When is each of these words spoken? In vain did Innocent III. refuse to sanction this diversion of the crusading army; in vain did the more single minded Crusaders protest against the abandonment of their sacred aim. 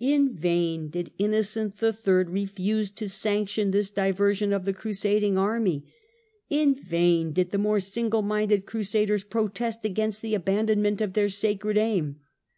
In 0.00 0.34
vain 0.34 0.88
did 0.88 1.12
Innocent 1.18 1.74
III. 1.82 2.24
refuse 2.30 2.90
to 2.92 3.10
sanction 3.10 3.72
this 3.72 3.90
diversion 3.90 4.54
of 4.54 4.64
the 4.64 4.72
crusading 4.72 5.36
army; 5.36 5.84
in 6.48 6.72
vain 6.72 7.32
did 7.34 7.50
the 7.50 7.58
more 7.58 7.80
single 7.80 8.22
minded 8.22 8.64
Crusaders 8.64 9.22
protest 9.22 9.84
against 9.84 10.22
the 10.22 10.34
abandonment 10.34 11.02
of 11.02 11.12
their 11.12 11.28
sacred 11.28 11.76
aim. 11.76 12.20